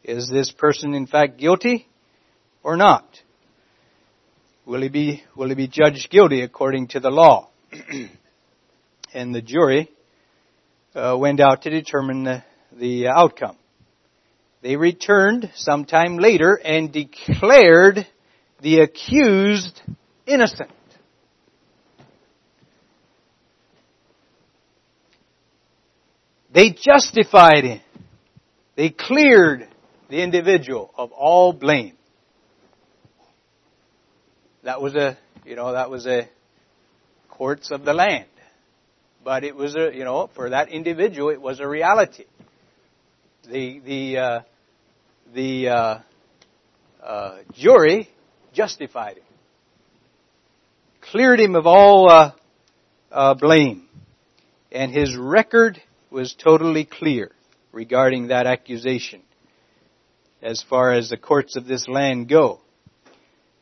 [0.03, 1.87] Is this person in fact guilty
[2.65, 3.07] or not?
[4.67, 7.51] Will he be, will he be judged guilty according to the law?
[9.15, 9.93] and the jury
[10.97, 13.57] uh, went out to determine the, the outcome.
[14.63, 18.07] They returned sometime later and declared
[18.61, 19.83] the accused
[20.25, 20.71] innocent.
[26.53, 27.81] They justified him.
[28.77, 29.69] They cleared
[30.09, 31.97] the individual of all blame.
[34.63, 36.29] That was a, you know, that was a
[37.29, 38.27] courts of the land.
[39.25, 42.27] But it was a, you know, for that individual, it was a reality.
[43.51, 44.41] The, the, uh,
[45.35, 45.99] the, uh,
[47.03, 48.09] uh, jury
[48.53, 49.25] justified him.
[51.01, 52.33] Cleared him of all, uh,
[53.11, 53.89] uh, blame.
[54.71, 57.31] And his record was totally clear
[57.73, 59.23] regarding that accusation
[60.41, 62.61] as far as the courts of this land go.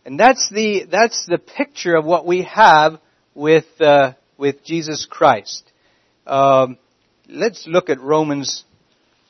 [0.04, 3.00] And that's the, that's the picture of what we have
[3.34, 5.62] with, uh, with Jesus Christ.
[6.26, 6.78] Um,
[7.28, 8.64] let's look at Romans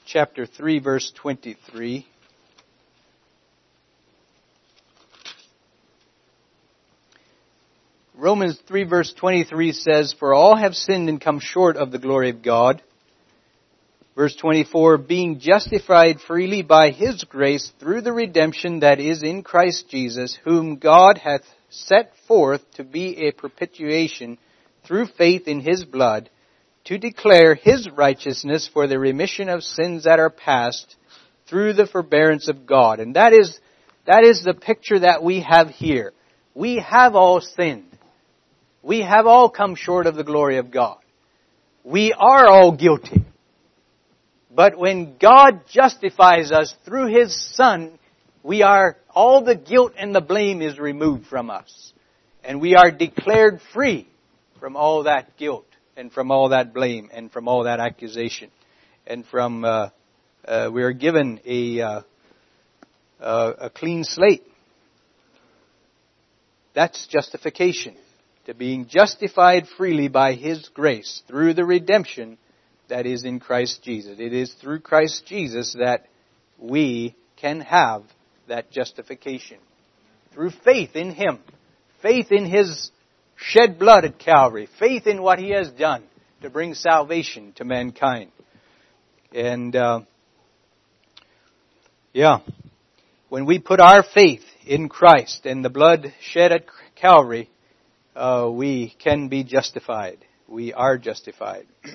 [0.07, 2.07] chapter 3 verse 23.
[8.21, 12.31] Romans 3 verse 23 says, For all have sinned and come short of the glory
[12.31, 12.83] of God,
[14.21, 19.89] Verse 24, being justified freely by His grace through the redemption that is in Christ
[19.89, 24.37] Jesus, whom God hath set forth to be a propitiation
[24.87, 26.29] through faith in His blood,
[26.85, 30.97] to declare His righteousness for the remission of sins that are past
[31.49, 33.01] through the forbearance of God.
[33.01, 33.59] And that is,
[34.07, 36.13] that is the picture that we have here.
[36.55, 37.90] We have all sinned.
[38.83, 40.99] We have all come short of the glory of God.
[41.85, 43.25] We are all guilty.
[44.51, 47.99] But when God justifies us through His Son,
[48.43, 51.93] we are, all the guilt and the blame is removed from us.
[52.43, 54.09] And we are declared free
[54.59, 55.67] from all that guilt
[55.97, 58.51] and from all that blame and from all that accusation.
[59.07, 59.91] And from, uh,
[60.47, 62.03] uh, we are given a, uh,
[63.21, 64.45] a clean slate.
[66.75, 67.97] That's justification.
[68.51, 72.37] To being justified freely by His grace through the redemption
[72.89, 74.19] that is in Christ Jesus.
[74.19, 76.09] It is through Christ Jesus that
[76.59, 78.03] we can have
[78.49, 79.59] that justification.
[80.35, 81.39] Through faith in Him.
[82.03, 82.91] Faith in His
[83.37, 84.69] shed blood at Calvary.
[84.81, 86.03] Faith in what He has done
[86.43, 88.33] to bring salvation to mankind.
[89.33, 90.01] And uh,
[92.13, 92.41] Yeah.
[93.29, 96.65] When we put our faith in Christ and the blood shed at
[96.97, 97.49] Calvary,
[98.21, 100.19] uh, we can be justified.
[100.47, 101.67] We are justified.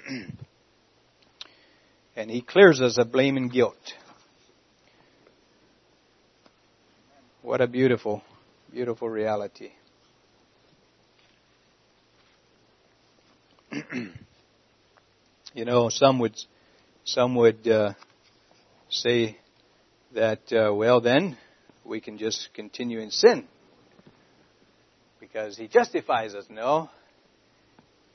[2.15, 3.93] and He clears us of blame and guilt.
[7.43, 8.23] What a beautiful,
[8.73, 9.73] beautiful reality.
[15.53, 16.35] you know, some would,
[17.03, 17.93] some would uh,
[18.89, 19.37] say
[20.15, 21.37] that, uh, well, then
[21.83, 23.47] we can just continue in sin
[25.35, 26.45] because He justifies us.
[26.49, 26.89] No,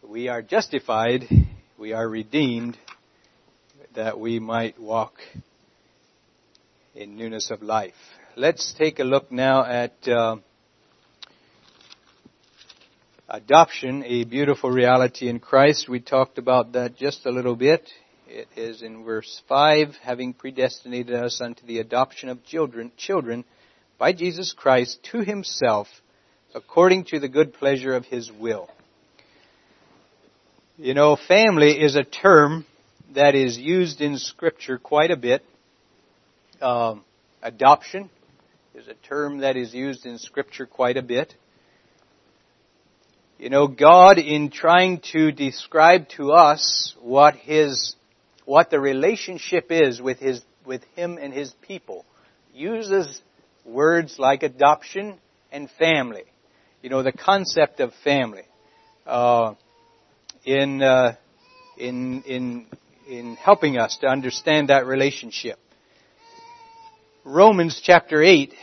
[0.02, 1.26] we are justified,
[1.76, 2.78] we are redeemed,
[3.94, 5.12] that we might walk
[6.94, 7.92] in newness of life.
[8.37, 10.37] Let's take a look now at uh,
[13.28, 15.90] adoption, a beautiful reality in Christ.
[15.90, 17.83] We talked about that just a little bit.
[18.28, 23.44] It is in verse 5, having predestinated us unto the adoption of children, children
[23.98, 25.87] by Jesus Christ to himself,
[26.54, 28.68] according to the good pleasure of his will.
[30.78, 32.64] You know, family is a term
[33.14, 35.44] that is used in Scripture quite a bit.
[36.60, 37.04] Um,
[37.42, 38.10] adoption
[38.74, 41.34] is a term that is used in Scripture quite a bit.
[43.38, 47.94] You know, God in trying to describe to us what His,
[48.44, 52.04] what the relationship is with His, with Him and His people,
[52.54, 53.20] uses
[53.64, 55.18] words like adoption
[55.52, 56.24] and family.
[56.83, 58.45] You know, the concept of family.
[59.07, 59.55] Uh,
[60.45, 61.16] in uh,
[61.77, 62.66] in in
[63.09, 65.59] in helping us to understand that relationship.
[67.25, 68.55] Romans chapter 8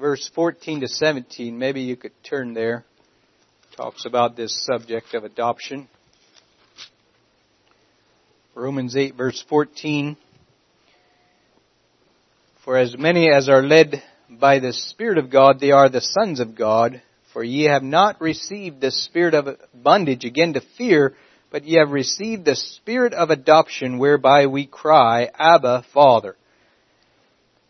[0.00, 2.84] verse 14 to 17, maybe you could turn there.
[3.76, 5.88] Talks about this subject of adoption.
[8.54, 10.16] Romans 8 verse 14.
[12.64, 16.40] For as many as are led by the Spirit of God, they are the sons
[16.40, 17.02] of God.
[17.38, 21.14] For ye have not received the spirit of bondage again to fear,
[21.52, 26.34] but ye have received the spirit of adoption whereby we cry, Abba, Father.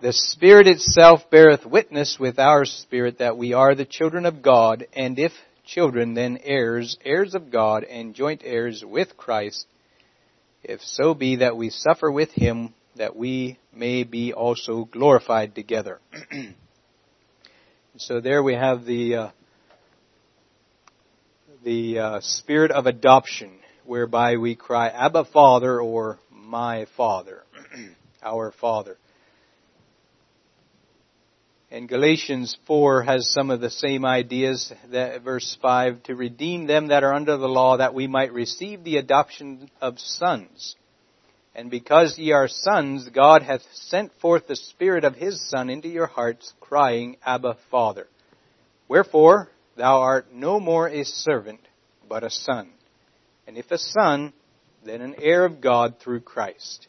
[0.00, 4.86] The Spirit itself beareth witness with our spirit that we are the children of God,
[4.94, 5.32] and if
[5.66, 9.66] children, then heirs, heirs of God, and joint heirs with Christ,
[10.64, 16.00] if so be that we suffer with him, that we may be also glorified together.
[17.98, 19.30] so there we have the uh,
[21.64, 23.50] the uh, spirit of adoption,
[23.84, 27.42] whereby we cry, Abba Father, or my Father,
[28.22, 28.98] our Father.
[31.70, 36.88] And Galatians 4 has some of the same ideas, that verse 5, to redeem them
[36.88, 40.76] that are under the law, that we might receive the adoption of sons.
[41.54, 45.88] And because ye are sons, God hath sent forth the Spirit of His Son into
[45.88, 48.06] your hearts, crying, Abba, Father.
[48.86, 51.60] Wherefore, thou art no more a servant,
[52.08, 52.68] but a son.
[53.46, 54.32] And if a son,
[54.84, 56.88] then an heir of God through Christ.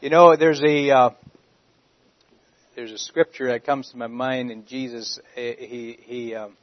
[0.00, 1.10] You know, there's a uh,
[2.74, 6.56] there's a scripture that comes to my mind, and Jesus, he he, um,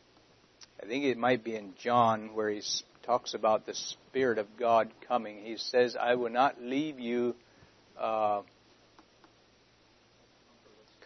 [0.81, 2.61] I think it might be in John where he
[3.05, 5.43] talks about the Spirit of God coming.
[5.43, 7.35] He says, "I will not leave you
[7.97, 8.41] uh,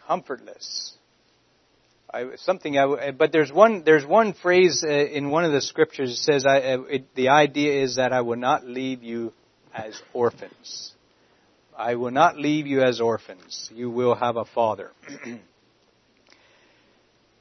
[0.06, 0.96] comfortless."
[2.14, 6.10] I, something I, but there's one there's one phrase uh, in one of the scriptures
[6.10, 9.32] that says I, uh, it, the idea is that I will not leave you
[9.74, 10.92] as orphans.
[11.76, 13.68] I will not leave you as orphans.
[13.74, 14.92] You will have a father.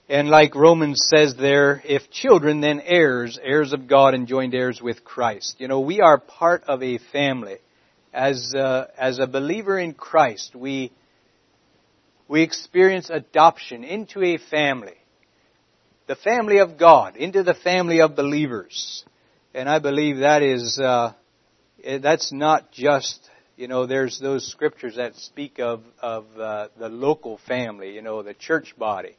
[0.09, 4.81] and like Romans says there, if children, then heirs, heirs of God and joint heirs
[4.81, 5.57] with Christ.
[5.59, 7.57] You know, we are part of a family.
[8.11, 10.91] As, uh, as a believer in Christ, we,
[12.33, 14.97] we experience adoption into a family.
[16.07, 19.05] The family of God, into the family of believers.
[19.53, 21.13] And I believe that is, uh,
[22.01, 27.39] that's not just you know, there's those scriptures that speak of of uh, the local
[27.47, 29.15] family, you know, the church body.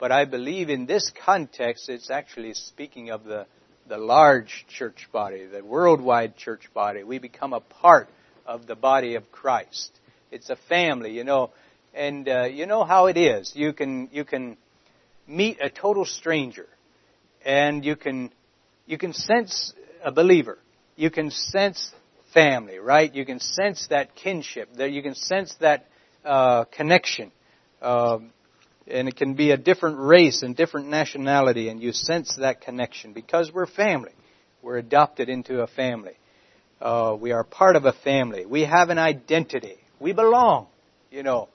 [0.00, 3.46] But I believe in this context, it's actually speaking of the
[3.88, 7.04] the large church body, the worldwide church body.
[7.04, 8.08] We become a part
[8.44, 9.92] of the body of Christ.
[10.32, 11.50] It's a family, you know,
[11.94, 13.52] and uh, you know how it is.
[13.54, 14.56] You can you can
[15.26, 16.68] meet a total stranger,
[17.44, 18.30] and you can
[18.86, 19.72] you can sense
[20.04, 20.58] a believer.
[20.96, 21.92] You can sense
[22.34, 23.12] family, right?
[23.14, 25.86] You can sense that kinship, that you can sense that
[26.24, 27.32] uh, connection.
[27.80, 28.32] Um,
[28.86, 33.12] and it can be a different race and different nationality, and you sense that connection
[33.12, 34.12] because we're family.
[34.62, 36.18] We're adopted into a family.
[36.80, 38.46] Uh, we are part of a family.
[38.46, 39.76] We have an identity.
[40.00, 40.66] We belong.
[41.10, 41.48] You know,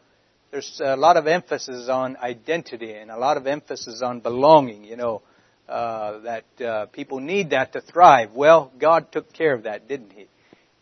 [0.52, 4.84] there's a lot of emphasis on identity and a lot of emphasis on belonging.
[4.84, 5.22] You know,
[5.68, 8.32] uh, that uh, people need that to thrive.
[8.34, 10.28] Well, God took care of that, didn't He?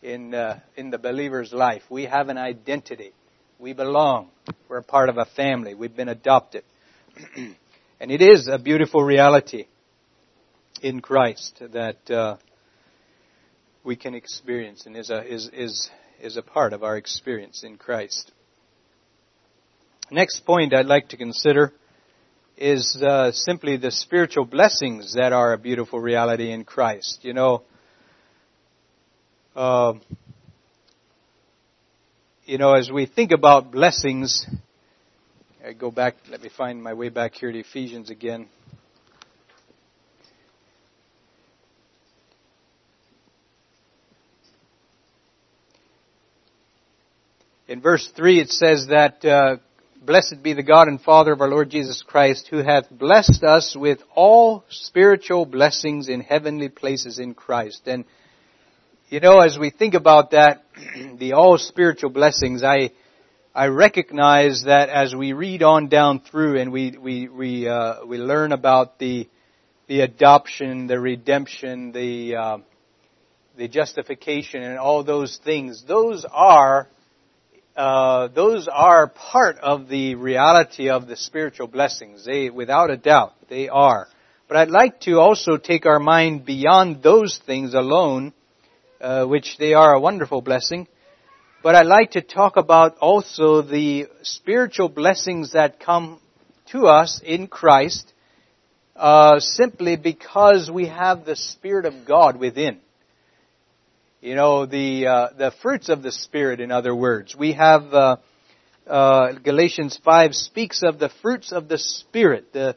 [0.02, 3.12] In uh, in the believer's life, we have an identity.
[3.58, 4.28] We belong.
[4.68, 5.74] We're a part of a family.
[5.74, 6.64] We've been adopted,
[7.36, 9.66] and it is a beautiful reality
[10.82, 12.36] in Christ that uh,
[13.82, 15.88] we can experience, and is a is is
[16.20, 18.30] is a part of our experience in Christ.
[20.10, 21.72] Next point I'd like to consider
[22.58, 27.20] is uh, simply the spiritual blessings that are a beautiful reality in Christ.
[27.22, 27.62] You know,
[29.56, 29.94] uh,
[32.44, 34.46] you know, as we think about blessings,
[35.66, 36.16] I go back.
[36.30, 38.48] Let me find my way back here to Ephesians again.
[47.66, 49.56] In verse 3 it says that uh,
[50.04, 53.74] Blessed be the God and Father of our Lord Jesus Christ, who hath blessed us
[53.74, 57.80] with all spiritual blessings in heavenly places in Christ.
[57.86, 58.04] And,
[59.08, 60.62] you know, as we think about that,
[61.18, 62.90] the all spiritual blessings, I,
[63.54, 68.18] I recognize that as we read on down through and we, we, we, uh, we
[68.18, 69.26] learn about the,
[69.86, 72.58] the adoption, the redemption, the, uh,
[73.56, 76.90] the justification and all those things, those are
[77.76, 82.24] uh, those are part of the reality of the spiritual blessings.
[82.24, 84.06] They, without a doubt, they are.
[84.46, 88.32] But I'd like to also take our mind beyond those things alone,
[89.00, 90.86] uh, which they are a wonderful blessing.
[91.64, 96.20] But I'd like to talk about also the spiritual blessings that come
[96.70, 98.12] to us in Christ,
[98.94, 102.80] uh, simply because we have the Spirit of God within.
[104.24, 107.36] You know, the, uh, the fruits of the Spirit, in other words.
[107.36, 108.16] We have, uh,
[108.86, 112.50] uh, Galatians 5 speaks of the fruits of the Spirit.
[112.54, 112.74] The,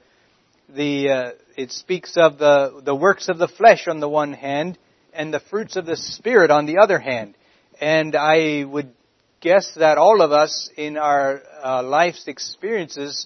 [0.67, 4.77] the, uh, it speaks of the, the works of the flesh on the one hand,
[5.13, 7.35] and the fruits of the Spirit on the other hand.
[7.79, 8.91] And I would
[9.39, 13.25] guess that all of us in our uh, life's experiences,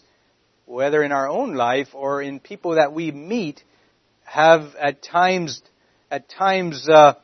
[0.67, 3.63] whether in our own life or in people that we meet,
[4.26, 5.63] have at times,
[6.11, 7.15] at times, uh,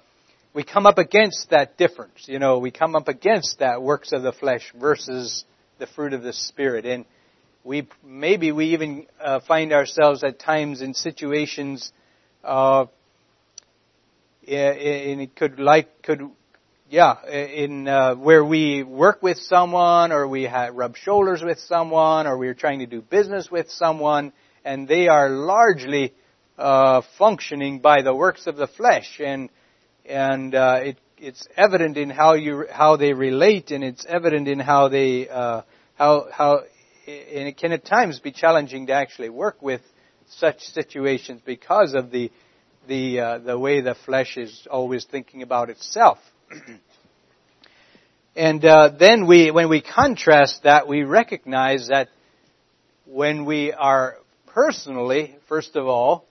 [0.58, 2.26] we come up against that difference.
[2.26, 5.46] You know, we come up against that works of the flesh versus
[5.78, 6.84] the fruit of the spirit.
[6.84, 7.06] And
[7.64, 11.92] we maybe we even uh, find ourselves at times in situations,
[12.44, 12.88] uh,
[14.48, 16.28] and it could like could
[16.90, 22.36] yeah, in uh, where we work with someone, or we rub shoulders with someone, or
[22.36, 24.34] we're trying to do business with someone,
[24.66, 26.16] and they are largely
[26.58, 29.52] uh, functioning by the works of the flesh, and
[30.08, 34.60] and uh, it, it's evident in how you how they relate, and it's evident in
[34.60, 35.62] how they uh,
[35.96, 36.62] how how
[37.08, 39.82] and it can at times be challenging to actually work with
[40.30, 42.32] such situations because of the
[42.88, 46.18] the uh, the way the flesh is always thinking about itself.
[48.36, 52.10] and uh, then we when we contrast that, we recognize that
[53.06, 56.27] when we are personally, first of all,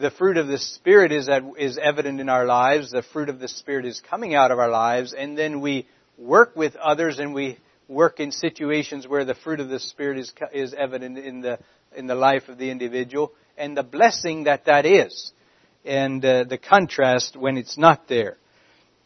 [0.00, 1.28] the fruit of the Spirit is,
[1.58, 2.90] is evident in our lives.
[2.90, 5.12] The fruit of the Spirit is coming out of our lives.
[5.12, 5.86] And then we
[6.18, 10.32] work with others and we work in situations where the fruit of the Spirit is,
[10.52, 11.58] is evident in the,
[11.96, 15.32] in the life of the individual and the blessing that that is
[15.84, 18.36] and uh, the contrast when it's not there.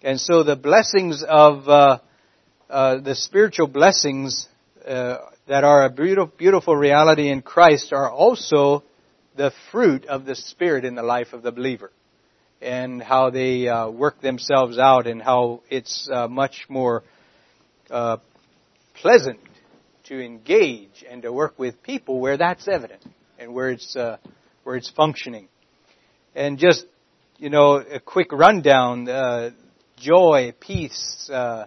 [0.02, 1.98] And so the blessings of uh,
[2.68, 4.46] uh, the spiritual blessings
[4.86, 5.18] uh,
[5.48, 8.84] that are a beautiful, beautiful reality in Christ are also
[9.36, 11.92] the fruit of the Spirit in the life of the believer
[12.60, 17.02] and how they uh, work themselves out and how it's uh, much more
[17.90, 18.16] uh,
[18.94, 19.38] pleasant
[20.04, 23.02] to engage and to work with people where that's evident
[23.38, 24.16] and where it's uh,
[24.64, 25.48] where it's functioning.
[26.34, 26.86] And just
[27.38, 29.50] you know a quick rundown: uh,
[29.96, 31.66] joy, peace, uh,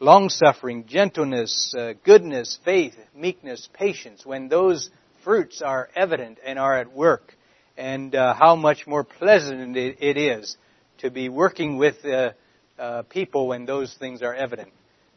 [0.00, 4.26] long suffering, gentleness, goodness, faith, meekness, patience.
[4.26, 4.90] When those
[5.26, 7.34] fruits are evident and are at work,
[7.76, 10.56] and uh, how much more pleasant it is
[10.98, 12.30] to be working with uh,
[12.78, 14.72] uh, people when those things are evident,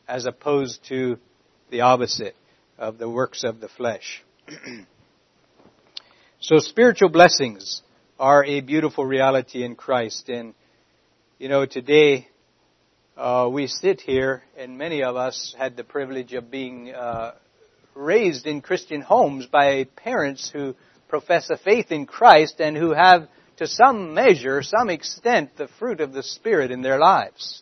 [0.07, 1.19] as opposed to
[1.69, 2.35] the opposite
[2.79, 4.23] of the works of the flesh.
[6.39, 7.83] so spiritual blessings
[8.19, 10.55] are a beautiful reality in Christ, and
[11.37, 12.27] you know today
[13.15, 17.33] uh, we sit here, and many of us had the privilege of being uh,
[17.95, 20.75] raised in Christian homes by parents who
[21.07, 23.27] profess a faith in Christ and who have
[23.57, 27.61] to some measure, some extent, the fruit of the Spirit in their lives.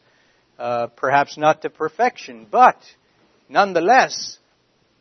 [0.60, 2.78] Uh, perhaps not to perfection, but
[3.50, 4.38] nonetheless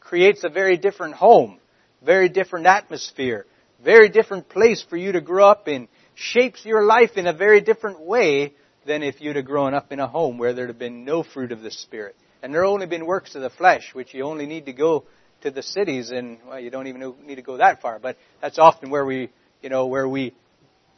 [0.00, 1.58] creates a very different home,
[2.02, 3.46] very different atmosphere,
[3.84, 7.60] very different place for you to grow up in, shapes your life in a very
[7.60, 8.54] different way
[8.86, 11.52] than if you'd have grown up in a home where there'd have been no fruit
[11.52, 12.16] of the Spirit.
[12.42, 15.04] And there have only been works of the flesh, which you only need to go
[15.42, 18.58] to the cities and, well, you don't even need to go that far, but that's
[18.58, 19.30] often where we,
[19.62, 20.34] you know, where we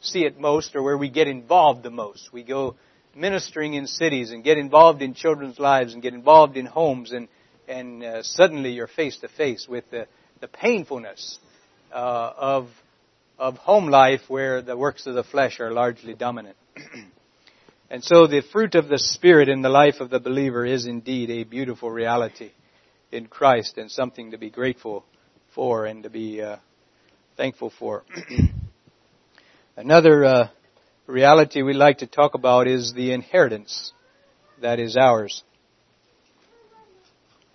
[0.01, 2.31] see it most or where we get involved the most.
[2.31, 2.75] We go
[3.15, 7.27] ministering in cities and get involved in children's lives and get involved in homes and,
[7.67, 10.07] and uh, suddenly you're face to face with the,
[10.41, 11.39] the painfulness
[11.91, 12.69] uh, of,
[13.37, 16.55] of home life where the works of the flesh are largely dominant.
[17.91, 21.31] and so the fruit of the Spirit in the life of the believer is indeed
[21.31, 22.51] a beautiful reality
[23.11, 25.03] in Christ and something to be grateful
[25.55, 26.57] for and to be uh,
[27.35, 28.03] thankful for.
[29.75, 30.47] Another uh,
[31.07, 33.91] reality we like to talk about is the inheritance
[34.61, 35.43] that is ours.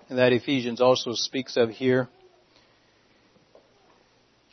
[0.09, 2.09] And That Ephesians also speaks of here.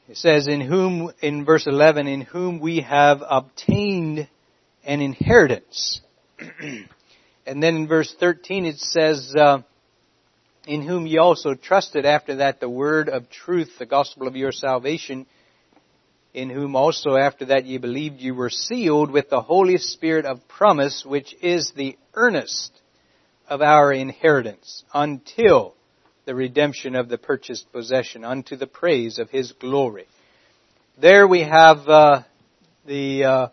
[0.08, 4.28] It says, in whom, in verse 11, in whom we have obtained
[4.84, 6.02] an inheritance.
[7.46, 9.62] and then in verse 13 it says, uh,
[10.68, 14.52] in whom ye also trusted after that the word of truth, the gospel of your
[14.52, 15.26] salvation,
[16.34, 20.48] in whom also after that ye believed you were sealed with the Holy Spirit of
[20.48, 22.72] promise, which is the earnest
[23.50, 25.74] of our inheritance until
[26.26, 30.06] the redemption of the purchased possession unto the praise of His glory.
[31.02, 32.22] There we have uh,
[32.86, 33.48] the uh,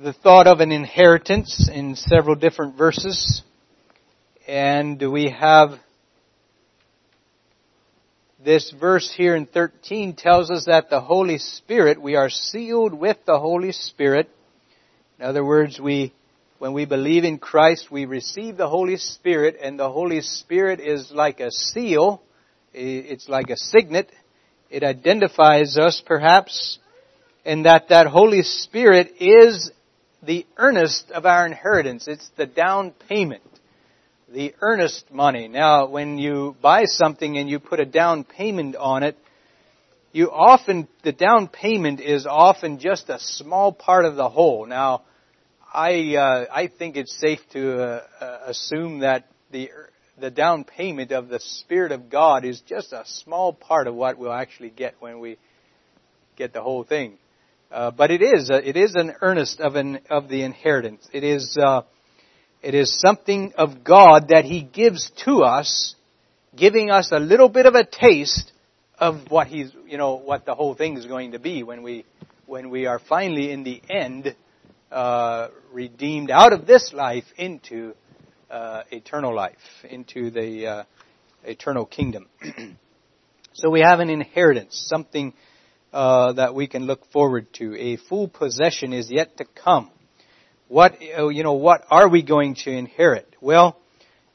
[0.00, 3.42] the thought of an inheritance in several different verses,
[4.48, 5.72] and we have
[8.42, 13.18] this verse here in 13 tells us that the Holy Spirit, we are sealed with
[13.26, 14.30] the Holy Spirit.
[15.18, 16.14] In other words, we,
[16.58, 21.12] when we believe in Christ, we receive the Holy Spirit, and the Holy Spirit is
[21.12, 22.22] like a seal.
[22.72, 24.10] It's like a signet.
[24.70, 26.78] It identifies us, perhaps,
[27.44, 29.70] and that that Holy Spirit is
[30.22, 32.06] the earnest of our inheritance.
[32.08, 33.42] It's the down payment
[34.32, 35.46] the earnest money.
[35.46, 39.16] Now, when you buy something and you put a down payment on it,
[40.12, 44.66] you often, the down payment is often just a small part of the whole.
[44.66, 45.02] Now,
[45.72, 49.70] I, uh, I think it's safe to uh, uh, assume that the,
[50.18, 54.18] the down payment of the Spirit of God is just a small part of what
[54.18, 55.38] we'll actually get when we
[56.36, 57.16] get the whole thing.
[57.72, 61.08] Uh, but it is, a, it is an earnest of an, of the inheritance.
[61.10, 61.82] It is, uh,
[62.62, 65.94] it is something of God that He gives to us,
[66.54, 68.52] giving us a little bit of a taste
[68.98, 72.04] of what He's, you know, what the whole thing is going to be when we,
[72.44, 74.36] when we are finally in the end,
[74.90, 77.94] uh, redeemed out of this life into
[78.50, 79.56] uh, eternal life,
[79.88, 80.84] into the uh,
[81.42, 82.28] eternal kingdom.
[83.54, 85.32] so we have an inheritance, something
[85.92, 87.76] uh, that we can look forward to.
[87.78, 89.90] A full possession is yet to come.
[90.68, 93.36] What, uh, you know, what are we going to inherit?
[93.40, 93.76] Well,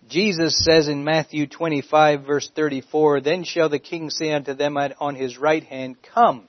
[0.08, 5.16] Jesus says in Matthew 25 verse 34, Then shall the king say unto them on
[5.16, 6.48] his right hand, Come,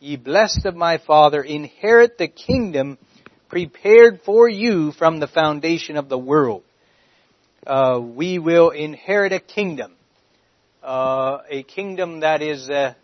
[0.00, 2.98] ye blessed of my Father, inherit the kingdom
[3.48, 6.64] prepared for you from the foundation of the world.
[7.66, 9.92] Uh, we will inherit a kingdom,
[10.82, 12.94] uh, a kingdom that is uh,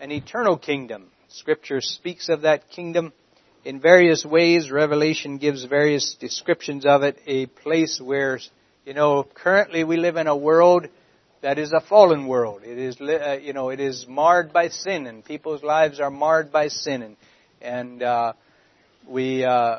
[0.00, 1.06] an eternal kingdom.
[1.28, 3.12] Scripture speaks of that kingdom
[3.64, 4.70] in various ways.
[4.70, 7.18] Revelation gives various descriptions of it.
[7.26, 8.40] A place where,
[8.84, 10.88] you know, currently we live in a world
[11.42, 12.62] that is a fallen world.
[12.64, 16.50] It is, uh, you know, it is marred by sin, and people's lives are marred
[16.50, 17.16] by sin, and
[17.62, 18.32] and uh,
[19.06, 19.78] we uh,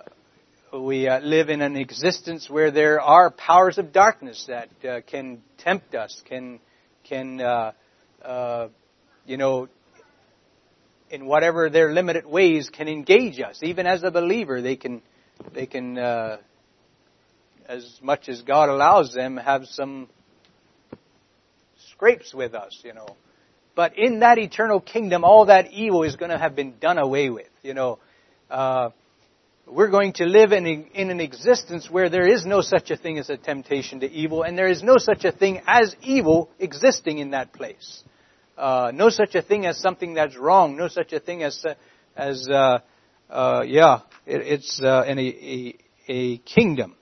[0.73, 5.41] we uh, live in an existence where there are powers of darkness that uh, can
[5.57, 6.59] tempt us, can
[7.03, 7.71] can uh,
[9.25, 9.67] you know
[11.11, 13.59] in whatever their limited ways can engage us.
[13.61, 15.01] Even as a believer, they can,
[15.53, 16.37] they can, uh,
[17.67, 20.07] as much as God allows them, have some
[21.91, 23.15] scrapes with us, you know.
[23.75, 27.29] But in that eternal kingdom, all that evil is going to have been done away
[27.29, 27.99] with, you know.
[28.49, 28.89] Uh,
[29.67, 33.17] we're going to live in, in an existence where there is no such a thing
[33.17, 37.19] as a temptation to evil, and there is no such a thing as evil existing
[37.19, 38.03] in that place.
[38.61, 40.77] Uh, no such a thing as something that's wrong.
[40.77, 41.65] No such a thing as
[42.15, 42.77] as uh,
[43.27, 45.75] uh, yeah, it, it's uh, in a, a,
[46.07, 46.95] a kingdom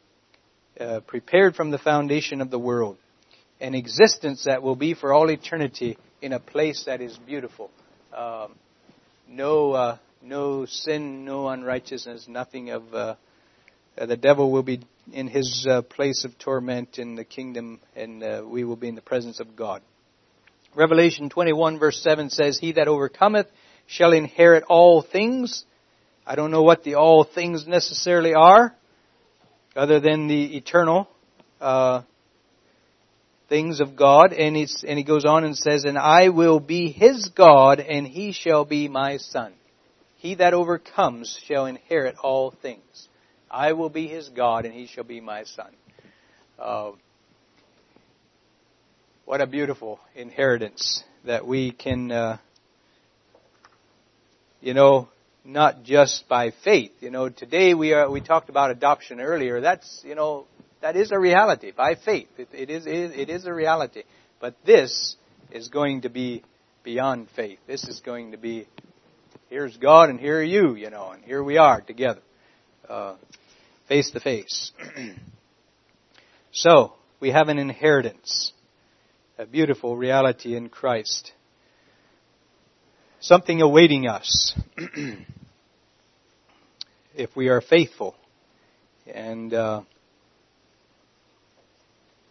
[0.79, 2.95] uh, prepared from the foundation of the world,
[3.59, 7.69] an existence that will be for all eternity in a place that is beautiful.
[8.15, 8.55] Um,
[9.27, 13.15] no, uh, no sin, no unrighteousness, nothing of uh,
[13.97, 14.79] the devil will be
[15.11, 18.95] in his uh, place of torment in the kingdom, and uh, we will be in
[18.95, 19.81] the presence of God.
[20.75, 23.47] Revelation 21 verse 7 says, He that overcometh
[23.87, 25.65] shall inherit all things.
[26.25, 28.75] I don't know what the all things necessarily are,
[29.75, 31.09] other than the eternal
[31.59, 32.03] uh,
[33.49, 34.31] things of God.
[34.31, 38.31] And, and he goes on and says, And I will be his God, and he
[38.31, 39.53] shall be my son.
[40.17, 43.07] He that overcomes shall inherit all things.
[43.49, 45.71] I will be his God, and he shall be my son.
[46.59, 46.91] Uh,
[49.29, 52.37] what a beautiful inheritance that we can, uh,
[54.59, 55.07] you know,
[55.45, 56.93] not just by faith.
[56.99, 59.61] You know, today we are we talked about adoption earlier.
[59.61, 60.47] That's you know
[60.81, 62.29] that is a reality by faith.
[62.39, 64.01] it, it is it is a reality.
[64.39, 65.15] But this
[65.51, 66.41] is going to be
[66.83, 67.59] beyond faith.
[67.67, 68.67] This is going to be
[69.51, 72.21] here's God and here are you, you know, and here we are together,
[72.89, 73.13] uh,
[73.87, 74.71] face to face.
[76.51, 78.53] So we have an inheritance,
[79.39, 81.31] a beautiful reality in Christ,
[83.21, 84.53] something awaiting us
[87.15, 88.15] if we are faithful
[89.07, 89.83] and uh,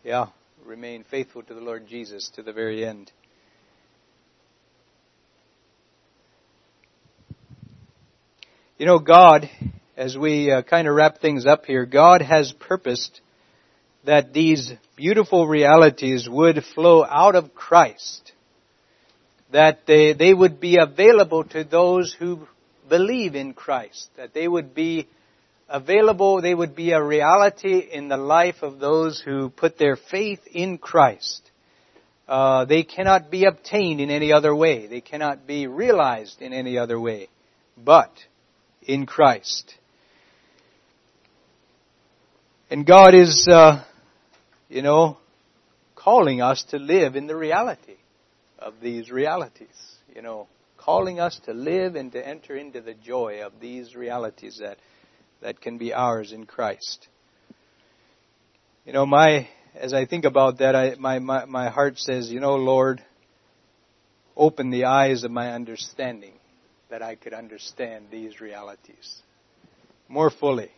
[0.05, 0.27] yeah,
[0.67, 3.11] remain faithful to the Lord Jesus to the very end.
[8.77, 9.49] You know, God,
[9.97, 13.23] as we uh, kind of wrap things up here, God has purposed
[14.05, 18.33] that these beautiful realities would flow out of Christ.
[19.53, 22.47] That they, they would be available to those who
[22.89, 24.09] believe in Christ.
[24.17, 25.09] That they would be
[25.69, 30.41] available, they would be a reality in the life of those who put their faith
[30.51, 31.43] in Christ.
[32.27, 34.87] Uh, they cannot be obtained in any other way.
[34.87, 37.29] They cannot be realized in any other way.
[37.77, 38.13] But
[38.83, 39.75] in Christ.
[42.71, 43.85] And God is, uh,
[44.69, 45.19] you know,
[45.95, 47.97] calling us to live in the reality
[48.59, 49.69] of these realities.
[50.15, 54.59] You know, calling us to live and to enter into the joy of these realities
[54.61, 54.79] that,
[55.43, 57.09] that can be ours in Christ.
[58.85, 62.41] You know, my, as I think about that, I, my, my, my heart says, you
[62.41, 63.03] know, Lord,
[64.37, 66.33] open the eyes of my understanding
[66.89, 69.23] that I could understand these realities
[70.09, 70.71] more fully,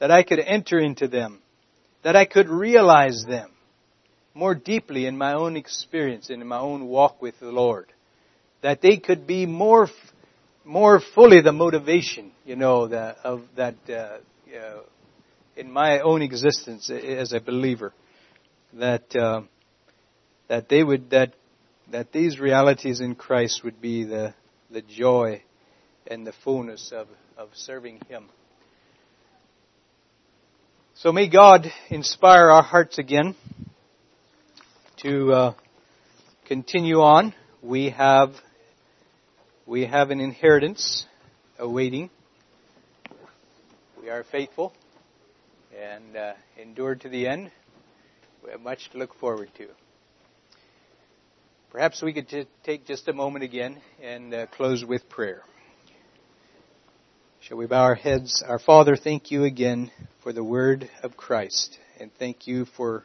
[0.00, 1.40] that I could enter into them,
[2.06, 3.50] that I could realize them
[4.32, 7.92] more deeply in my own experience and in my own walk with the Lord,
[8.62, 9.88] that they could be more,
[10.64, 14.18] more fully the motivation, you know, the, of that, uh,
[15.56, 17.92] in my own existence as a believer,
[18.74, 19.40] that, uh,
[20.46, 21.34] that they would, that,
[21.90, 24.32] that these realities in Christ would be the,
[24.70, 25.42] the joy
[26.06, 28.28] and the fullness of, of serving Him.
[31.00, 33.34] So may God inspire our hearts again
[35.02, 35.54] to uh,
[36.46, 37.34] continue on.
[37.60, 38.30] We have
[39.66, 41.04] we have an inheritance
[41.58, 42.08] awaiting.
[44.00, 44.72] We are faithful
[45.78, 47.50] and uh, endured to the end.
[48.42, 49.66] We have much to look forward to.
[51.72, 55.42] Perhaps we could t- take just a moment again and uh, close with prayer.
[57.46, 58.42] Shall we bow our heads?
[58.44, 59.92] Our Father, thank you again
[60.24, 63.04] for the word of Christ, and thank you for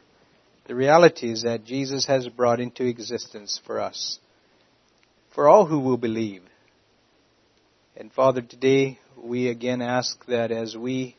[0.66, 4.18] the realities that Jesus has brought into existence for us,
[5.32, 6.42] for all who will believe.
[7.96, 11.14] And Father, today we again ask that as we,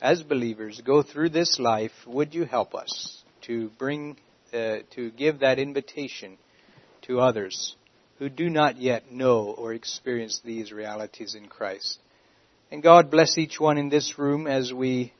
[0.00, 4.18] as believers, go through this life, would you help us to bring,
[4.54, 6.38] uh, to give that invitation
[7.08, 7.74] to others
[8.20, 11.98] who do not yet know or experience these realities in Christ.
[12.72, 15.12] And God bless each one in this room as we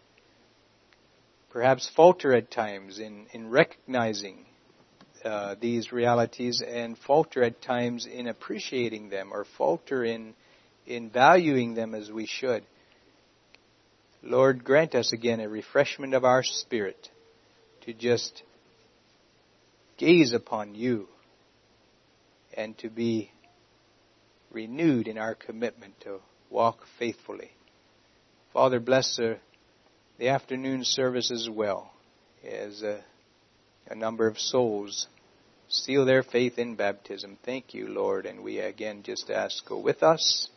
[1.51, 4.47] perhaps falter at times in, in recognizing
[5.23, 10.33] uh, these realities and falter at times in appreciating them or falter in,
[10.87, 12.65] in valuing them as we should.
[14.23, 17.11] Lord, grant us again a refreshment of our spirit
[17.83, 18.45] to just
[19.99, 21.07] gaze upon you
[22.55, 23.31] and to be
[24.51, 26.19] renewed in our commitment to
[26.53, 27.51] walk faithfully.
[28.53, 29.39] Father, bless the,
[30.19, 31.93] the afternoon service as well
[32.45, 33.03] as a,
[33.89, 35.07] a number of souls
[35.73, 37.39] seal their faith in baptism.
[37.45, 40.49] Thank you, Lord, and we again just ask, go with us,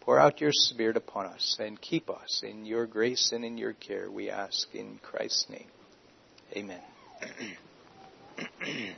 [0.00, 3.74] pour out your Spirit upon us, and keep us in your grace and in your
[3.74, 5.68] care, we ask in Christ's name.
[6.56, 6.80] Amen.